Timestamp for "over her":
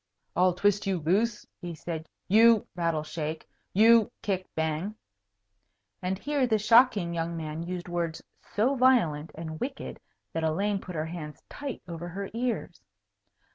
11.87-12.31